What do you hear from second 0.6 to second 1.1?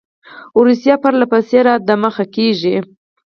روسیه